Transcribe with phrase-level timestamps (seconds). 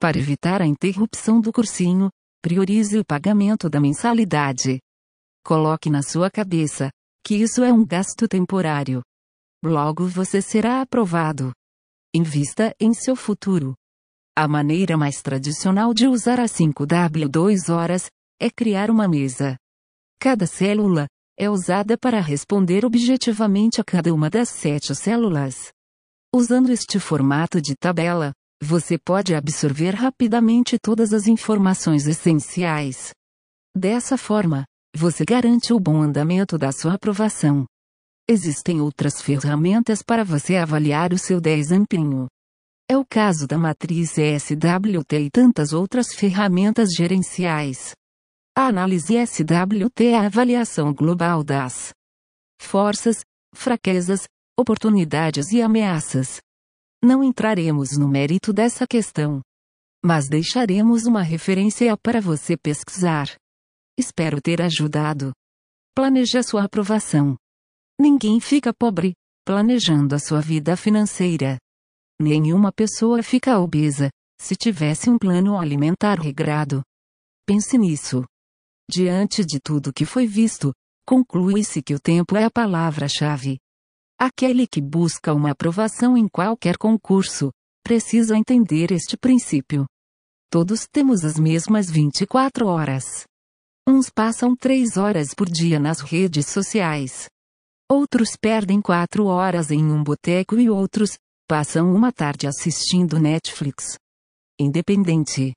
[0.00, 2.08] Para evitar a interrupção do cursinho,
[2.40, 4.80] priorize o pagamento da mensalidade.
[5.44, 6.90] Coloque na sua cabeça
[7.22, 9.02] que isso é um gasto temporário.
[9.62, 11.52] Logo você será aprovado.
[12.14, 13.74] Invista em seu futuro.
[14.34, 18.06] A maneira mais tradicional de usar a 5W2 horas
[18.40, 19.58] é criar uma mesa.
[20.18, 21.06] Cada célula
[21.38, 25.70] é usada para responder objetivamente a cada uma das sete células.
[26.34, 28.32] Usando este formato de tabela,
[28.62, 33.12] você pode absorver rapidamente todas as informações essenciais.
[33.76, 37.64] Dessa forma, você garante o bom andamento da sua aprovação.
[38.28, 42.28] Existem outras ferramentas para você avaliar o seu desempenho.
[42.88, 47.94] É o caso da matriz SWT e tantas outras ferramentas gerenciais.
[48.56, 51.92] A análise SWT é a avaliação global das
[52.60, 53.20] forças,
[53.54, 54.24] fraquezas,
[54.58, 56.40] oportunidades e ameaças.
[57.02, 59.40] Não entraremos no mérito dessa questão.
[60.04, 63.34] Mas deixaremos uma referência para você pesquisar.
[63.98, 65.32] Espero ter ajudado.
[65.94, 67.36] Planeje a sua aprovação.
[67.98, 71.58] Ninguém fica pobre planejando a sua vida financeira.
[72.20, 76.82] Nenhuma pessoa fica obesa se tivesse um plano alimentar regrado.
[77.46, 78.24] Pense nisso.
[78.88, 80.72] Diante de tudo que foi visto,
[81.06, 83.58] conclui-se que o tempo é a palavra-chave.
[84.22, 87.50] Aquele que busca uma aprovação em qualquer concurso,
[87.82, 89.86] precisa entender este princípio.
[90.50, 93.24] Todos temos as mesmas 24 horas.
[93.88, 97.30] Uns passam 3 horas por dia nas redes sociais.
[97.90, 101.16] Outros perdem 4 horas em um boteco e outros
[101.48, 103.96] passam uma tarde assistindo Netflix.
[104.60, 105.54] Independente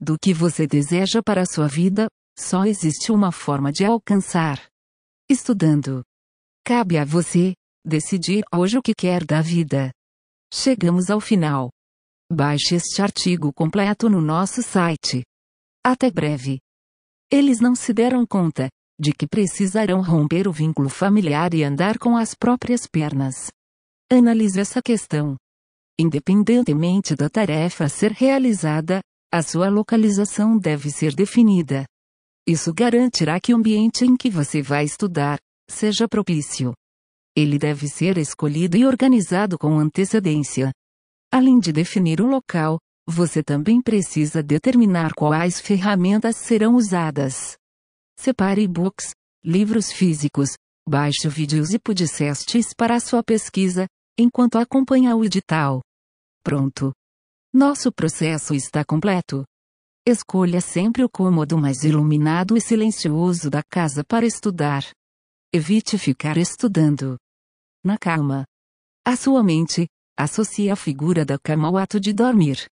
[0.00, 4.58] do que você deseja para a sua vida, só existe uma forma de alcançar.
[5.28, 6.02] Estudando.
[6.64, 7.52] Cabe a você
[7.84, 9.90] decidir hoje o que quer da vida.
[10.52, 11.70] Chegamos ao final.
[12.32, 15.22] Baixe este artigo completo no nosso site.
[15.84, 16.60] Até breve.
[17.30, 18.68] Eles não se deram conta
[19.00, 23.50] de que precisarão romper o vínculo familiar e andar com as próprias pernas.
[24.12, 25.36] Analise essa questão.
[25.98, 29.00] Independentemente da tarefa a ser realizada,
[29.32, 31.86] a sua localização deve ser definida.
[32.46, 35.38] Isso garantirá que o ambiente em que você vai estudar
[35.70, 36.74] seja propício.
[37.36, 40.72] Ele deve ser escolhido e organizado com antecedência.
[41.32, 47.56] Além de definir o local, você também precisa determinar quais ferramentas serão usadas.
[48.18, 49.14] Separe e-books,
[49.44, 50.50] livros físicos,
[50.88, 53.86] baixe vídeos e podcasts para a sua pesquisa,
[54.18, 55.80] enquanto acompanha o edital.
[56.42, 56.92] Pronto.
[57.52, 59.44] Nosso processo está completo.
[60.06, 64.84] Escolha sempre o cômodo mais iluminado e silencioso da casa para estudar.
[65.52, 67.18] Evite ficar estudando
[67.84, 68.44] na cama.
[69.04, 72.66] A sua mente associa a figura da cama ao ato de dormir.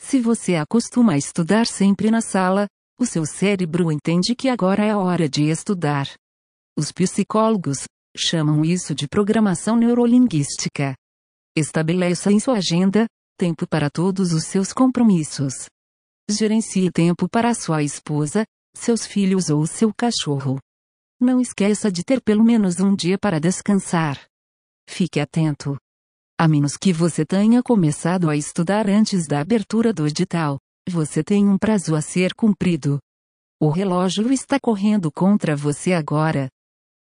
[0.00, 4.90] Se você acostuma a estudar sempre na sala, o seu cérebro entende que agora é
[4.90, 6.06] a hora de estudar.
[6.78, 10.94] Os psicólogos chamam isso de programação neurolinguística.
[11.56, 13.04] Estabeleça em sua agenda
[13.36, 15.66] tempo para todos os seus compromissos.
[16.30, 18.44] Gerencie tempo para sua esposa,
[18.76, 20.60] seus filhos ou seu cachorro.
[21.22, 24.20] Não esqueça de ter pelo menos um dia para descansar.
[24.90, 25.76] Fique atento.
[26.36, 30.58] A menos que você tenha começado a estudar antes da abertura do edital,
[30.90, 32.98] você tem um prazo a ser cumprido.
[33.60, 36.48] O relógio está correndo contra você agora.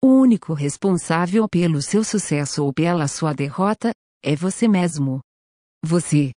[0.00, 3.90] O único responsável pelo seu sucesso ou pela sua derrota
[4.22, 5.18] é você mesmo.
[5.84, 6.30] Você.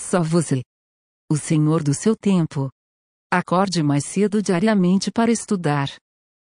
[0.00, 0.62] Só você.
[1.30, 2.70] O senhor do seu tempo.
[3.30, 5.90] Acorde mais cedo diariamente para estudar.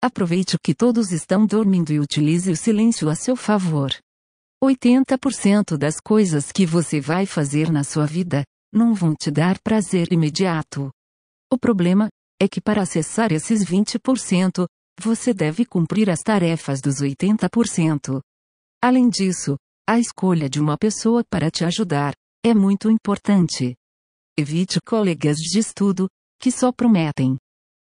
[0.04, 3.90] Aproveite que todos estão dormindo e utilize o silêncio a seu favor.
[4.62, 10.12] 80% das coisas que você vai fazer na sua vida não vão te dar prazer
[10.12, 10.90] imediato.
[11.50, 14.66] O problema é que para acessar esses 20%,
[15.00, 18.20] você deve cumprir as tarefas dos 80%.
[18.82, 19.56] Além disso,
[19.88, 22.12] a escolha de uma pessoa para te ajudar
[22.44, 23.74] é muito importante.
[24.38, 27.38] Evite colegas de estudo que só prometem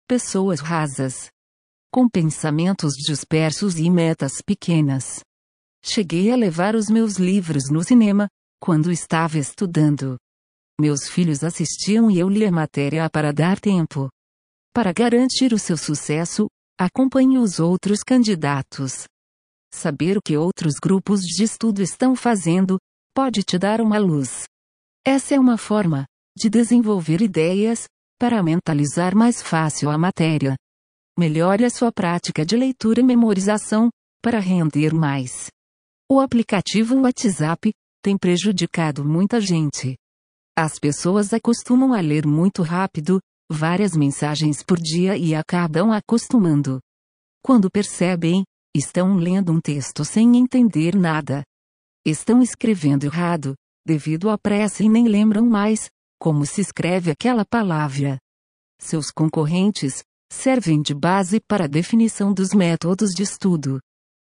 [0.09, 1.31] pessoas rasas
[1.91, 5.19] com pensamentos dispersos e metas pequenas.
[5.83, 8.29] Cheguei a levar os meus livros no cinema,
[8.61, 10.17] quando estava estudando.
[10.79, 14.09] Meus filhos assistiam e eu lia matéria para dar tempo.
[14.73, 16.47] Para garantir o seu sucesso,
[16.79, 19.03] acompanhe os outros candidatos.
[19.73, 22.77] Saber o que outros grupos de estudo estão fazendo,
[23.13, 24.45] pode te dar uma luz.
[25.05, 26.05] Essa é uma forma
[26.37, 27.85] de desenvolver ideias
[28.17, 30.55] para mentalizar mais fácil a matéria.
[31.21, 33.91] Melhore a sua prática de leitura e memorização,
[34.23, 35.51] para render mais.
[36.11, 37.71] O aplicativo WhatsApp
[38.03, 39.95] tem prejudicado muita gente.
[40.57, 43.19] As pessoas acostumam a ler muito rápido,
[43.51, 46.79] várias mensagens por dia e acabam acostumando.
[47.45, 48.43] Quando percebem,
[48.75, 51.43] estão lendo um texto sem entender nada.
[52.03, 53.53] Estão escrevendo errado,
[53.85, 55.87] devido à pressa e nem lembram mais
[56.19, 58.17] como se escreve aquela palavra.
[58.79, 63.79] Seus concorrentes servem de base para a definição dos métodos de estudo.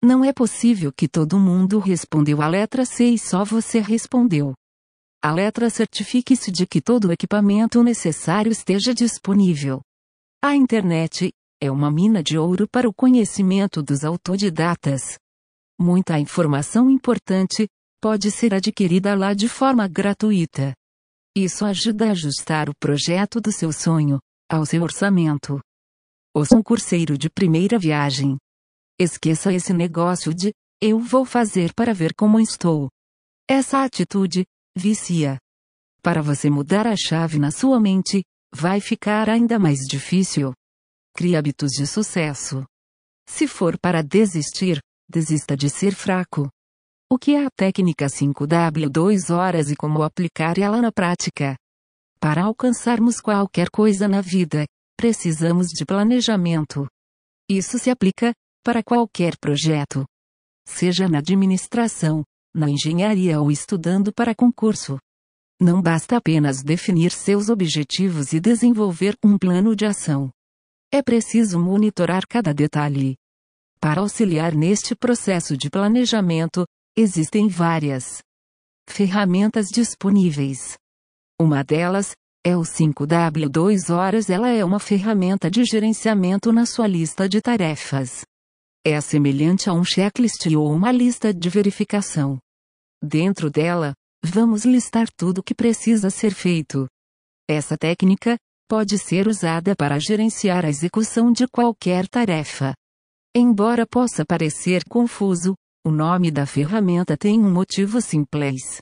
[0.02, 4.54] Não é possível que todo mundo respondeu a letra C e só você respondeu.
[5.22, 9.80] A letra certifique-se de que todo o equipamento necessário esteja disponível.
[10.42, 11.30] A internet
[11.60, 15.16] é uma mina de ouro para o conhecimento dos autodidatas.
[15.78, 17.68] Muita informação importante
[18.00, 20.74] pode ser adquirida lá de forma gratuita.
[21.36, 24.18] Isso ajuda a ajustar o projeto do seu sonho
[24.50, 25.60] ao seu orçamento.
[26.34, 28.38] O concurseiro de primeira viagem.
[28.98, 30.50] Esqueça esse negócio de
[30.80, 32.88] eu vou fazer para ver como estou.
[33.46, 35.36] Essa atitude vicia.
[36.02, 40.54] Para você mudar a chave na sua mente, vai ficar ainda mais difícil.
[41.14, 42.64] Crie hábitos de sucesso.
[43.28, 46.48] Se for para desistir, desista de ser fraco.
[47.10, 51.56] O que é a técnica 5W 2 horas e como aplicar ela na prática?
[52.18, 54.64] Para alcançarmos qualquer coisa na vida,
[55.02, 56.86] precisamos de planejamento.
[57.50, 58.32] Isso se aplica
[58.64, 60.04] para qualquer projeto.
[60.64, 62.22] Seja na administração,
[62.54, 65.00] na engenharia ou estudando para concurso.
[65.60, 70.30] Não basta apenas definir seus objetivos e desenvolver um plano de ação.
[70.92, 73.16] É preciso monitorar cada detalhe.
[73.80, 76.64] Para auxiliar neste processo de planejamento,
[76.96, 78.22] existem várias
[78.88, 80.78] ferramentas disponíveis.
[81.40, 82.12] Uma delas
[82.44, 84.28] é o 5W2 Horas.
[84.28, 88.24] Ela é uma ferramenta de gerenciamento na sua lista de tarefas.
[88.84, 92.38] É semelhante a um checklist ou uma lista de verificação.
[93.02, 93.94] Dentro dela,
[94.24, 96.86] vamos listar tudo o que precisa ser feito.
[97.48, 98.36] Essa técnica
[98.68, 102.74] pode ser usada para gerenciar a execução de qualquer tarefa.
[103.34, 105.54] Embora possa parecer confuso,
[105.84, 108.78] o nome da ferramenta tem um motivo simples.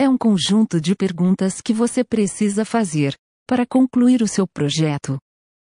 [0.00, 3.16] É um conjunto de perguntas que você precisa fazer
[3.48, 5.18] para concluir o seu projeto.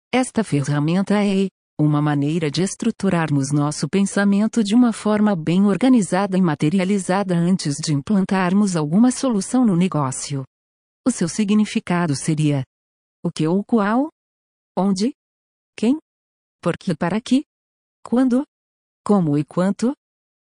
[0.10, 6.42] Esta ferramenta é uma maneira de estruturarmos nosso pensamento de uma forma bem organizada e
[6.42, 10.46] materializada antes de implantarmos alguma solução no negócio.
[11.06, 12.64] O seu significado seria:
[13.22, 14.08] o que ou qual?
[14.78, 15.14] Onde?
[15.76, 15.98] Quem?
[16.62, 17.44] Por que para que?
[18.02, 18.46] Quando?
[19.06, 19.94] Como e quanto?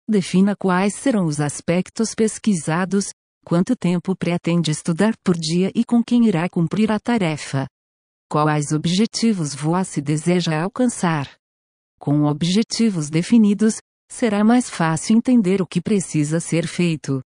[0.09, 3.11] Defina quais serão os aspectos pesquisados,
[3.45, 7.69] quanto tempo pretende estudar por dia e com quem irá cumprir a tarefa.
[8.29, 11.31] Quais objetivos você deseja alcançar?
[12.01, 13.77] Com objetivos definidos,
[14.11, 17.23] será mais fácil entender o que precisa ser feito.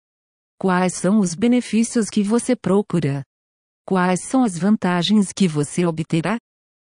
[0.59, 3.23] Quais são os benefícios que você procura?
[3.87, 6.37] Quais são as vantagens que você obterá?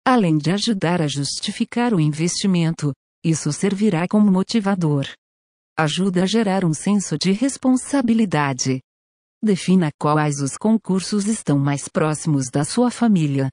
[0.06, 2.93] Além de ajudar a justificar o investimento,
[3.25, 5.06] isso servirá como motivador
[5.78, 8.81] ajuda a gerar um senso de responsabilidade.
[9.46, 13.48] Defina quais os concursos estão mais próximos da sua família.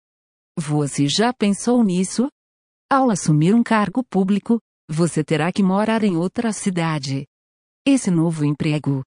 [0.58, 2.30] Você já pensou nisso?
[2.92, 4.60] Ao assumir um cargo público,
[4.90, 7.28] você terá que morar em outra cidade.
[7.86, 9.04] Esse novo emprego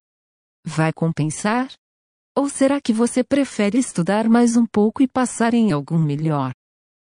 [0.65, 1.73] vai compensar?
[2.37, 6.53] Ou será que você prefere estudar mais um pouco e passar em algum melhor?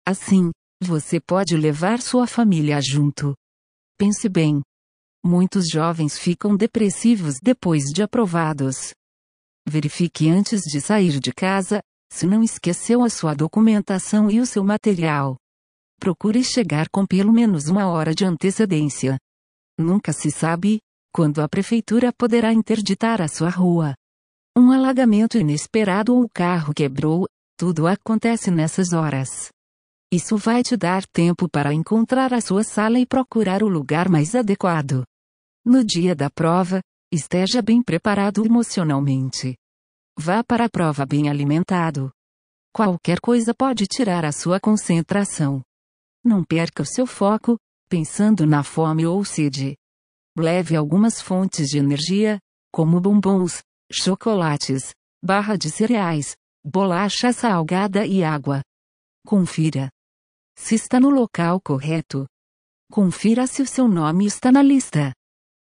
[0.07, 0.51] Assim,
[0.83, 3.35] você pode levar sua família junto.
[3.99, 4.61] Pense bem.
[5.25, 8.93] Muitos jovens ficam depressivos depois de aprovados.
[9.69, 11.81] Verifique antes de sair de casa,
[12.13, 15.37] se não esqueceu a sua documentação e o seu material.
[15.99, 19.19] Procure chegar com pelo menos uma hora de antecedência.
[19.79, 20.81] Nunca se sabe
[21.13, 23.95] quando a prefeitura poderá interditar a sua rua.
[24.57, 27.27] Um alagamento inesperado ou o carro quebrou,
[27.57, 29.51] tudo acontece nessas horas.
[30.13, 34.35] Isso vai te dar tempo para encontrar a sua sala e procurar o lugar mais
[34.35, 35.05] adequado.
[35.65, 36.81] No dia da prova,
[37.13, 39.57] esteja bem preparado emocionalmente.
[40.19, 42.13] Vá para a prova bem alimentado.
[42.73, 45.63] Qualquer coisa pode tirar a sua concentração.
[46.25, 49.77] Não perca o seu foco, pensando na fome ou sede.
[50.39, 52.39] Leve algumas fontes de energia,
[52.73, 58.63] como bombons, chocolates, barra de cereais, bolacha salgada e água.
[59.27, 59.91] Confira
[60.57, 62.27] se está no local correto.
[62.93, 65.13] Confira se o seu nome está na lista.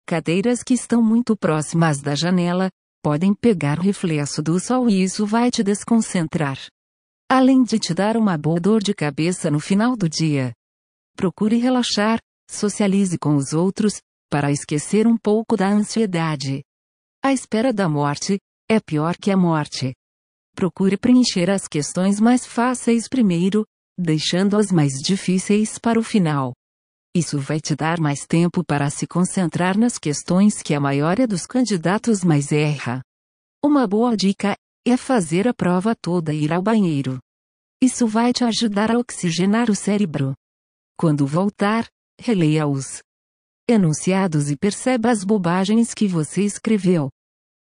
[0.05, 2.70] Cadeiras que estão muito próximas da janela
[3.03, 6.58] podem pegar o reflexo do sol e isso vai te desconcentrar.
[7.29, 10.53] Além de te dar uma boa dor de cabeça no final do dia.
[11.15, 16.62] Procure relaxar, socialize com os outros, para esquecer um pouco da ansiedade.
[17.24, 18.39] A espera da morte
[18.70, 19.93] é pior que a morte.
[20.55, 23.65] procure preencher as questões mais fáceis primeiro,
[23.98, 26.53] deixando as mais difíceis para o final.
[27.13, 31.46] Isso vai te dar mais tempo para se concentrar nas questões que a maioria dos
[31.46, 33.01] candidatos mais erra.
[33.62, 34.56] Uma boa dica
[34.88, 37.20] é fazer a prova toda e ir ao banheiro.
[37.84, 40.34] Isso vai te ajudar a oxigenar o cérebro.
[40.98, 41.86] Quando voltar,
[42.18, 43.01] releia os
[43.68, 47.10] enunciados e perceba as bobagens que você escreveu.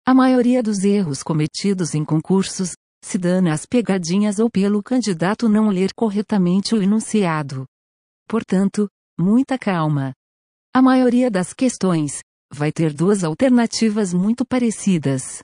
[0.06, 5.70] A maioria dos erros cometidos em concursos se dá nas pegadinhas ou pelo candidato não
[5.70, 7.66] ler corretamente o enunciado.
[8.27, 10.13] Portanto, muita calma.
[10.74, 12.21] A maioria das questões
[12.53, 15.41] vai ter duas alternativas muito parecidas.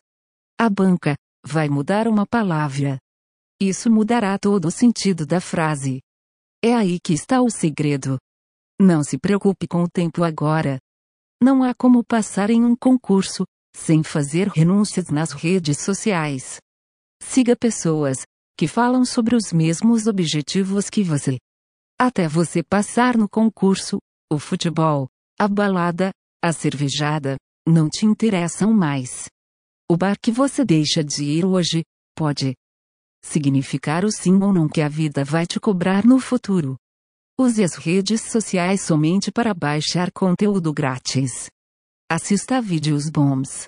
[0.60, 1.16] A banca
[1.46, 3.00] vai mudar uma palavra.
[3.60, 6.02] Isso mudará todo o sentido da frase.
[6.64, 8.18] É aí que está o segredo.
[8.80, 10.80] Não se preocupe com o tempo agora.
[11.42, 13.44] Não há como passar em um concurso
[13.76, 16.60] sem fazer renúncias nas redes sociais.
[17.22, 18.24] Siga pessoas
[18.58, 21.38] que falam sobre os mesmos objetivos que você.
[22.00, 24.00] Até você passar no concurso,
[24.32, 25.08] o futebol,
[25.40, 29.30] a balada, a cervejada, não te interessam mais.
[29.90, 31.84] O bar que você deixa de ir hoje,
[32.16, 32.54] pode
[33.24, 36.76] significar o sim ou não que a vida vai te cobrar no futuro.
[37.40, 41.50] Use as redes sociais somente para baixar conteúdo grátis.
[42.12, 43.68] Assista vídeos bons.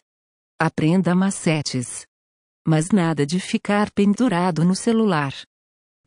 [0.60, 2.06] Aprenda macetes.
[2.68, 5.34] Mas nada de ficar pendurado no celular.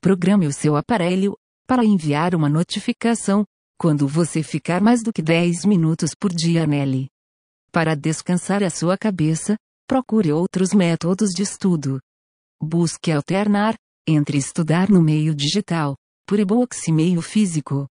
[0.00, 1.36] Programe o seu aparelho,
[1.68, 3.44] para enviar uma notificação,
[3.78, 7.08] quando você ficar mais do que 10 minutos por dia nele.
[7.70, 9.54] Para descansar a sua cabeça,
[9.86, 12.00] procure outros métodos de estudo.
[12.58, 13.74] Busque alternar
[14.08, 15.94] entre estudar no meio digital,
[16.26, 17.86] por e-books e meio físico.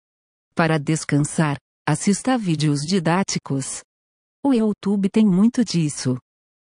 [0.55, 1.57] Para descansar,
[1.89, 3.81] assista a vídeos didáticos.
[4.45, 6.19] O YouTube tem muito disso.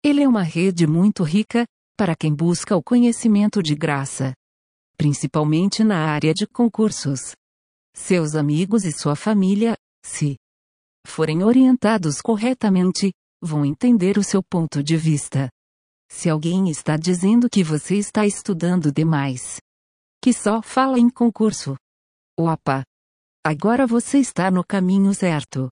[0.02, 1.66] Ele é uma rede muito rica,
[1.98, 4.34] para quem busca o conhecimento de graça
[4.96, 7.36] principalmente na área de concursos.
[7.94, 9.76] Seus amigos e sua família,
[10.06, 10.36] se
[11.08, 13.12] forem orientados corretamente,
[13.42, 15.50] vão entender o seu ponto de vista.
[16.10, 19.60] Se alguém está dizendo que você está estudando demais,
[20.22, 21.76] que só fala em concurso.
[22.38, 22.84] Opa!
[23.46, 25.70] Agora você está no caminho certo.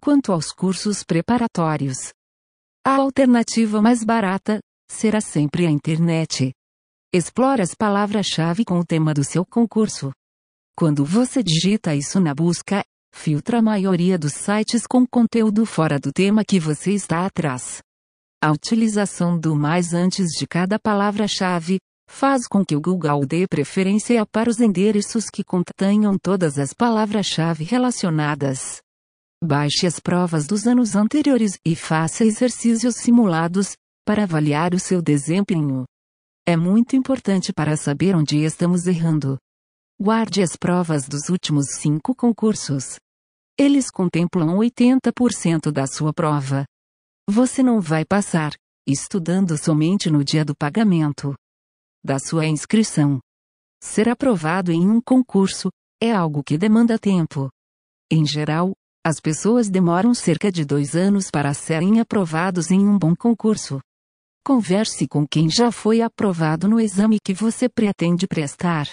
[0.00, 2.12] Quanto aos cursos preparatórios,
[2.84, 6.52] a alternativa mais barata será sempre a internet.
[7.16, 10.10] Explore as palavras-chave com o tema do seu concurso.
[10.76, 12.82] Quando você digita isso na busca,
[13.14, 17.80] filtra a maioria dos sites com conteúdo fora do tema que você está atrás.
[18.42, 21.78] A utilização do mais antes de cada palavra-chave
[22.10, 27.62] faz com que o Google dê preferência para os endereços que contenham todas as palavras-chave
[27.62, 28.80] relacionadas.
[29.40, 35.84] Baixe as provas dos anos anteriores e faça exercícios simulados para avaliar o seu desempenho.
[36.46, 39.38] É muito importante para saber onde estamos errando.
[39.98, 42.96] Guarde as provas dos últimos cinco concursos.
[43.58, 46.66] Eles contemplam 80% da sua prova.
[47.30, 48.52] Você não vai passar,
[48.86, 51.34] estudando somente no dia do pagamento
[52.04, 53.18] da sua inscrição.
[53.82, 55.70] Ser aprovado em um concurso
[56.02, 57.48] é algo que demanda tempo.
[58.12, 63.16] Em geral, as pessoas demoram cerca de dois anos para serem aprovados em um bom
[63.16, 63.80] concurso.
[64.46, 68.86] Converse com quem já foi aprovado no exame que você pretende prestar.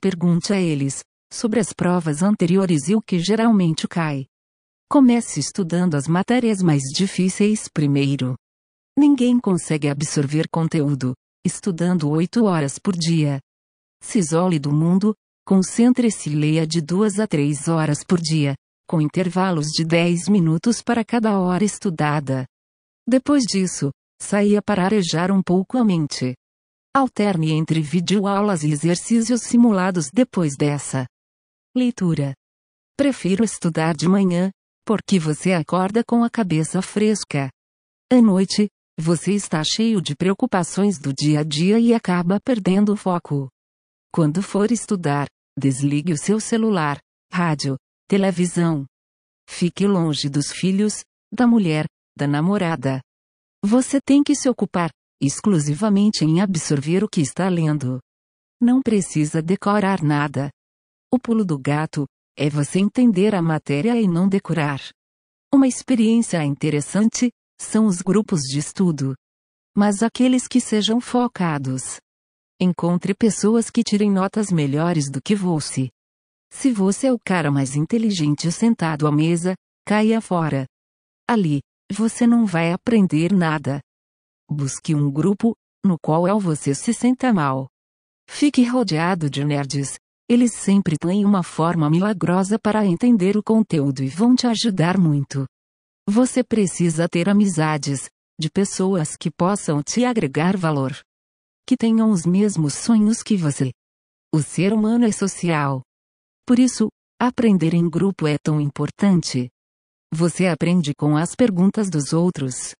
[0.00, 1.02] Pergunte a eles
[1.32, 4.26] sobre as provas anteriores e o que geralmente cai.
[4.88, 8.36] Comece estudando as matérias mais difíceis primeiro.
[8.96, 11.14] Ninguém consegue absorver conteúdo
[11.44, 13.40] estudando oito horas por dia.
[14.00, 18.54] Se isole do mundo, concentre-se e leia de duas a três horas por dia,
[18.88, 22.46] com intervalos de dez minutos para cada hora estudada.
[23.08, 23.90] Depois disso,
[24.20, 26.34] Saía para arejar um pouco a mente.
[26.94, 31.06] Alterne entre videoaulas e exercícios simulados depois dessa
[31.76, 32.34] leitura.
[32.96, 34.50] Prefiro estudar de manhã,
[34.84, 37.50] porque você acorda com a cabeça fresca.
[38.10, 42.96] À noite, você está cheio de preocupações do dia a dia e acaba perdendo o
[42.96, 43.50] foco.
[44.10, 45.26] Quando for estudar,
[45.58, 46.98] desligue o seu celular,
[47.30, 47.76] rádio,
[48.08, 48.86] televisão.
[49.46, 51.84] Fique longe dos filhos, da mulher,
[52.16, 53.02] da namorada.
[53.68, 57.98] Você tem que se ocupar exclusivamente em absorver o que está lendo.
[58.60, 60.50] Não precisa decorar nada.
[61.12, 62.06] O pulo do gato
[62.38, 64.80] é você entender a matéria e não decorar.
[65.52, 69.16] Uma experiência interessante são os grupos de estudo.
[69.76, 71.96] Mas aqueles que sejam focados.
[72.60, 75.88] Encontre pessoas que tirem notas melhores do que você.
[76.52, 80.66] Se você é o cara mais inteligente sentado à mesa, caia fora.
[81.28, 81.58] Ali,
[81.92, 83.80] você não vai aprender nada.
[84.50, 87.68] Busque um grupo, no qual você se senta mal.
[88.28, 89.98] Fique rodeado de nerds.
[90.28, 95.46] Eles sempre têm uma forma milagrosa para entender o conteúdo e vão te ajudar muito.
[96.08, 100.98] Você precisa ter amizades, de pessoas que possam te agregar valor.
[101.66, 103.70] Que tenham os mesmos sonhos que você.
[104.32, 105.82] O ser humano é social.
[106.46, 106.88] Por isso,
[107.20, 109.48] aprender em grupo é tão importante.
[110.12, 112.74] Você aprende com as perguntas dos outros.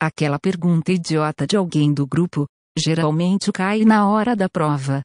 [0.00, 5.02] Aquela pergunta idiota de alguém do grupo, geralmente cai na hora da prova.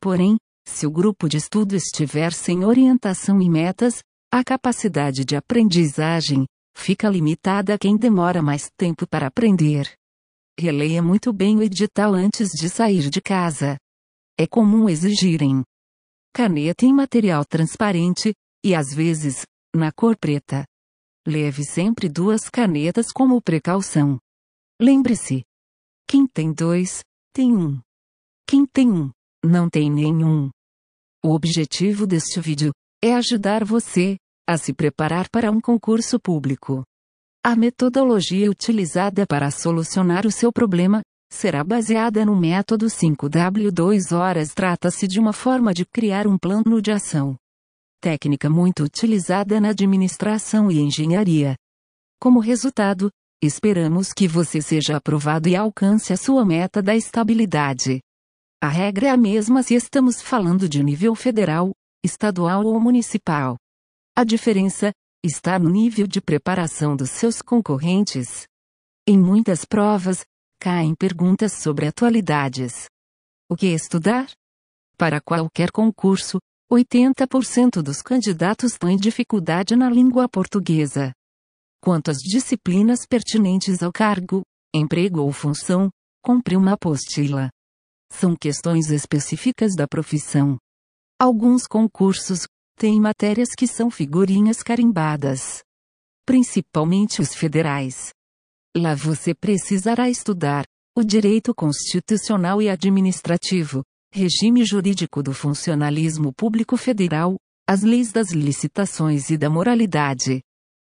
[0.00, 0.36] Porém,
[0.66, 6.44] se o grupo de estudo estiver sem orientação e metas, a capacidade de aprendizagem
[6.76, 9.90] fica limitada a quem demora mais tempo para aprender.
[10.60, 13.78] Releia muito bem o edital antes de sair de casa.
[14.38, 15.64] É comum exigirem
[16.34, 18.32] caneta em material transparente,
[18.64, 20.64] e às vezes, na cor preta.
[21.28, 24.18] Leve sempre duas canetas como precaução.
[24.80, 25.44] Lembre-se:
[26.08, 27.04] quem tem dois,
[27.34, 27.78] tem um.
[28.48, 29.10] Quem tem um,
[29.44, 30.48] não tem nenhum.
[31.22, 32.72] O objetivo deste vídeo
[33.04, 34.16] é ajudar você
[34.48, 36.82] a se preparar para um concurso público.
[37.44, 44.54] A metodologia utilizada para solucionar o seu problema será baseada no método 5W2 horas.
[44.54, 47.36] Trata-se de uma forma de criar um plano de ação.
[48.00, 51.56] Técnica muito utilizada na administração e engenharia.
[52.20, 53.10] Como resultado,
[53.42, 58.00] esperamos que você seja aprovado e alcance a sua meta da estabilidade.
[58.62, 61.72] A regra é a mesma se estamos falando de nível federal,
[62.04, 63.56] estadual ou municipal.
[64.16, 64.92] A diferença
[65.24, 68.46] está no nível de preparação dos seus concorrentes.
[69.08, 70.24] Em muitas provas,
[70.60, 72.86] caem perguntas sobre atualidades.
[73.50, 74.30] O que estudar?
[74.96, 76.38] Para qualquer concurso,
[76.70, 81.12] 80% dos candidatos têm dificuldade na língua portuguesa.
[81.80, 84.42] Quanto às disciplinas pertinentes ao cargo,
[84.74, 85.88] emprego ou função,
[86.22, 87.48] compre uma apostila.
[88.12, 90.58] São questões específicas da profissão.
[91.18, 92.46] Alguns concursos
[92.78, 95.62] têm matérias que são figurinhas carimbadas.
[96.26, 98.12] Principalmente os federais.
[98.76, 107.36] Lá você precisará estudar o direito constitucional e administrativo, regime jurídico do funcionalismo público federal,
[107.68, 110.40] as leis das licitações e da moralidade.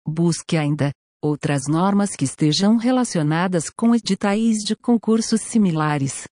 [0.08, 6.26] Busque ainda outras normas que estejam relacionadas com editais de concursos similares.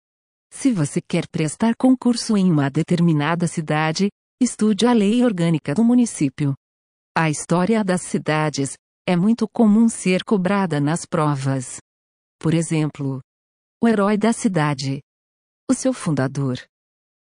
[0.53, 4.09] Se você quer prestar concurso em uma determinada cidade,
[4.41, 6.55] estude a lei orgânica do município.
[7.17, 8.75] A história das cidades
[9.09, 11.79] é muito comum ser cobrada nas provas.
[12.39, 13.21] Por exemplo,
[13.83, 15.01] o herói da cidade,
[15.69, 16.59] o seu fundador.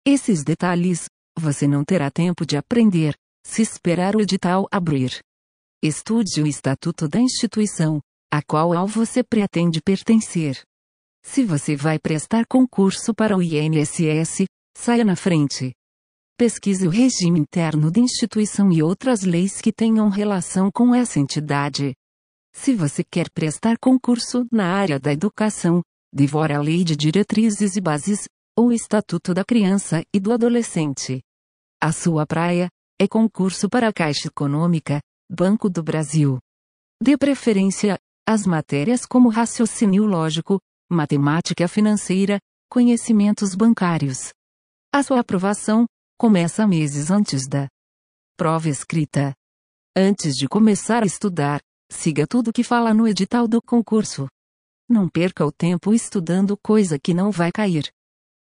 [0.07, 1.07] Esses detalhes,
[1.39, 5.19] você não terá tempo de aprender, se esperar o edital abrir.
[5.83, 10.63] Estude o estatuto da instituição, a qual você pretende pertencer.
[11.25, 14.45] Se você vai prestar concurso para o INSS,
[14.77, 15.73] saia na frente.
[16.37, 21.95] Pesquise o regime interno da instituição e outras leis que tenham relação com essa entidade.
[22.53, 25.81] Se você quer prestar concurso na área da educação,
[26.13, 31.21] devore a Lei de Diretrizes e Bases, ou Estatuto da Criança e do Adolescente.
[31.83, 32.69] A sua praia
[33.01, 36.39] é concurso para a Caixa Econômica, Banco do Brasil.
[37.03, 42.39] Dê preferência às matérias como raciocínio lógico, matemática financeira,
[42.71, 44.33] conhecimentos bancários.
[44.93, 45.87] A sua aprovação
[46.17, 47.67] começa meses antes da
[48.37, 49.35] prova escrita.
[49.97, 54.29] Antes de começar a estudar, siga tudo que fala no edital do concurso.
[54.89, 57.91] Não perca o tempo estudando coisa que não vai cair.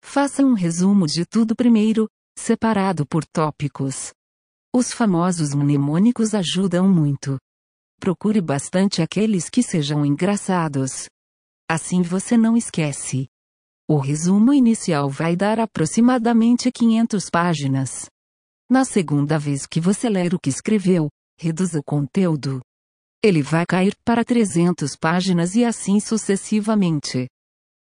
[0.07, 4.13] Faça um resumo de tudo primeiro, separado por tópicos.
[4.73, 7.37] Os famosos mnemônicos ajudam muito.
[7.99, 11.09] Procure bastante aqueles que sejam engraçados.
[11.69, 13.27] Assim você não esquece.
[13.89, 18.05] O resumo inicial vai dar aproximadamente 500 páginas.
[18.69, 22.61] Na segunda vez que você ler o que escreveu, reduza o conteúdo.
[23.23, 27.27] Ele vai cair para 300 páginas e assim sucessivamente.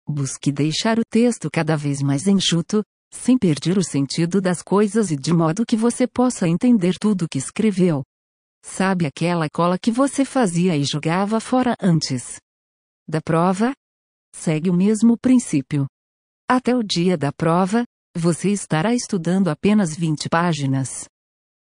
[0.09, 5.17] Busque deixar o texto cada vez mais enxuto, sem perder o sentido das coisas e
[5.17, 8.03] de modo que você possa entender tudo que escreveu.
[8.63, 12.39] Sabe aquela cola que você fazia e jogava fora antes?
[13.09, 13.73] Da prova?
[14.35, 15.87] Segue o mesmo princípio.
[16.49, 17.85] Até o dia da prova,
[18.17, 21.07] você estará estudando apenas 20 páginas.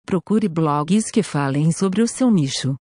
[0.07, 2.77] Procure blogs que falem sobre o seu nicho.